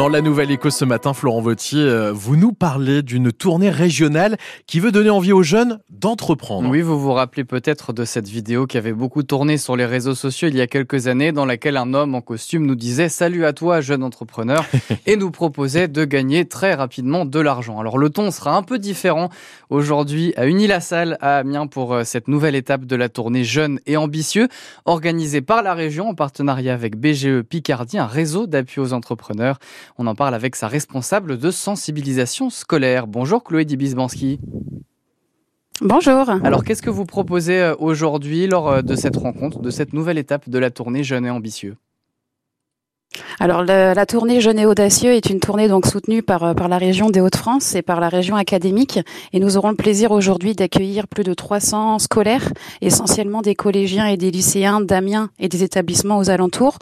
[0.00, 4.38] Dans la nouvelle éco ce matin, Florent Vautier, euh, vous nous parlez d'une tournée régionale
[4.66, 6.70] qui veut donner envie aux jeunes d'entreprendre.
[6.70, 10.14] Oui, vous vous rappelez peut-être de cette vidéo qui avait beaucoup tourné sur les réseaux
[10.14, 13.44] sociaux il y a quelques années, dans laquelle un homme en costume nous disait Salut
[13.44, 14.64] à toi, jeune entrepreneur,
[15.06, 17.78] et nous proposait de gagner très rapidement de l'argent.
[17.78, 19.28] Alors le ton sera un peu différent
[19.68, 23.98] aujourd'hui à Unilassal, à Amiens, pour euh, cette nouvelle étape de la tournée Jeunes et
[23.98, 24.48] Ambitieux,
[24.86, 29.58] organisée par la région en partenariat avec BGE Picardie, un réseau d'appui aux entrepreneurs.
[29.98, 33.06] On en parle avec sa responsable de sensibilisation scolaire.
[33.06, 34.40] Bonjour Chloé Dibisbanski.
[35.82, 36.28] Bonjour.
[36.44, 40.18] Alors qu'est-ce que vous proposez euh, aujourd'hui lors euh, de cette rencontre, de cette nouvelle
[40.18, 41.76] étape de la tournée Jeunes et Ambitieux?
[43.38, 46.68] Alors la, la, tournée Jeunes et Audacieux est une tournée donc soutenue par, euh, par
[46.68, 48.98] la région des Hauts-de-France et par la région académique.
[49.32, 54.16] Et nous aurons le plaisir aujourd'hui d'accueillir plus de 300 scolaires, essentiellement des collégiens et
[54.16, 56.78] des lycéens d'Amiens et des établissements aux alentours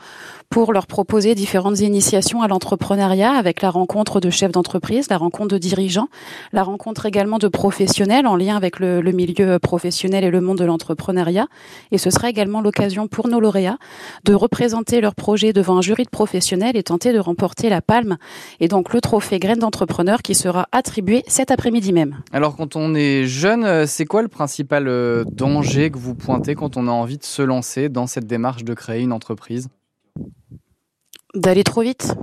[0.50, 5.48] pour leur proposer différentes initiations à l'entrepreneuriat avec la rencontre de chefs d'entreprise, la rencontre
[5.48, 6.08] de dirigeants,
[6.54, 10.56] la rencontre également de professionnels en lien avec le, le milieu professionnel et le monde
[10.56, 11.48] de l'entrepreneuriat.
[11.92, 13.76] Et ce sera également l'occasion pour nos lauréats
[14.24, 16.37] de représenter leur projet devant un jury de professionnels
[16.74, 18.16] et tenter de remporter la palme
[18.60, 22.16] et donc le trophée graine d'entrepreneur qui sera attribué cet après-midi même.
[22.32, 26.54] Alors quand on est jeune, euh, c'est quoi le principal euh, danger que vous pointez
[26.54, 29.68] quand on a envie de se lancer dans cette démarche de créer une entreprise?
[31.34, 32.14] D'aller trop vite.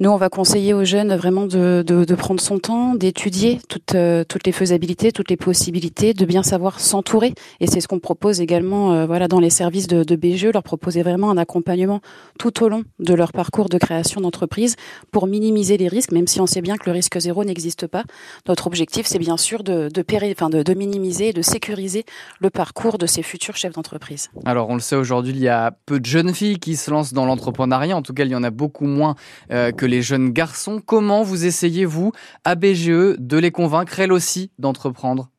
[0.00, 4.46] Nous, on va conseiller aux jeunes vraiment de, prendre son temps, d'étudier toutes, euh, toutes
[4.46, 7.34] les faisabilités, toutes les possibilités, de bien savoir s'entourer.
[7.60, 11.02] Et c'est ce qu'on propose également euh, voilà, dans les services de, BGE, leur proposer
[11.02, 12.00] vraiment un accompagnement
[12.38, 14.76] tout au long de leur parcours de création d'entreprise
[15.10, 18.04] pour minimiser les risques, même si on sait bien que le risque zéro n'existe pas.
[18.46, 19.88] Notre objectif, c'est bien sûr de,
[20.32, 22.04] enfin de, minimiser et de sécuriser
[22.40, 24.30] le parcours de ces futurs chefs d'entreprise.
[24.44, 27.12] Alors, on le sait aujourd'hui, il y a peu de jeunes filles qui se lancent
[27.12, 27.96] dans l'entrepreneuriat.
[27.96, 29.16] En tout cas, il y en a beaucoup moins
[29.50, 30.80] euh, que les jeunes garçons.
[30.84, 32.12] Comment vous essayez, vous,
[32.44, 35.31] à BGE, de les convaincre, elles aussi, d'entreprendre?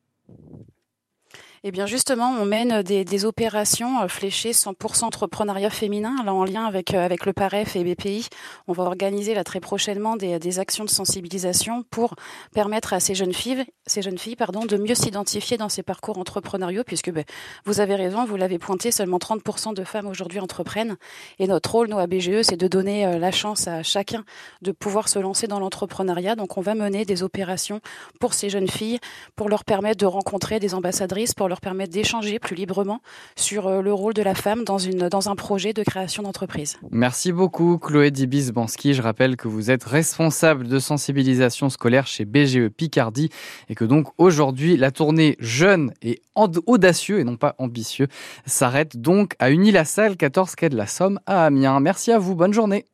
[1.66, 6.66] Eh bien justement, on mène des, opérations euh, fléchées 100% entrepreneuriat féminin, là en lien
[6.66, 8.28] avec, euh, avec le PAREF et BPI.
[8.68, 12.16] On va organiser là très prochainement des, des actions de sensibilisation pour
[12.52, 16.18] permettre à ces jeunes filles, ces jeunes filles pardon, de mieux s'identifier dans ces parcours
[16.18, 17.24] entrepreneuriaux, puisque ben,
[17.64, 20.98] vous avez raison, vous l'avez pointé, seulement 30% de femmes aujourd'hui entreprennent.
[21.38, 24.22] Et notre rôle, nous, à BGE, c'est de donner euh, la chance à chacun
[24.60, 26.36] de pouvoir se lancer dans l'entrepreneuriat.
[26.36, 27.80] Donc on va mener des opérations
[28.20, 28.98] pour ces jeunes filles,
[29.34, 33.00] pour leur permettre de rencontrer des ambassadrices, pour leur permettre d'échanger plus librement
[33.36, 36.78] sur euh, le rôle de la femme dans, une, dans un projet de création d'entreprise.
[36.90, 38.94] Merci beaucoup Chloé Dibis-Bansky.
[38.94, 43.30] Je rappelle que vous êtes responsable de sensibilisation scolaire chez BGE Picardie
[43.68, 48.08] et que donc aujourd'hui la tournée jeune et audacieux et non pas ambitieux
[48.46, 51.80] s'arrête donc à Unilassal, 14 quai de la Somme à Amiens.
[51.80, 52.86] Merci à vous, bonne journée.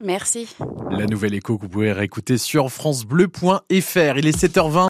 [0.00, 0.54] Merci.
[0.92, 4.16] La nouvelle écho que vous pouvez réécouter sur francebleu.fr.
[4.16, 4.86] Il est 7h20.